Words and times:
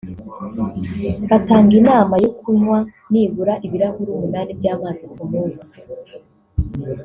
Batanga 1.29 1.73
inama 1.81 2.15
yo 2.23 2.31
kunywa 2.39 2.79
nibura 3.11 3.53
ibirahure 3.65 4.11
umunani 4.13 4.51
by’amazi 4.59 5.03
ku 5.13 5.23
munsi 5.31 5.69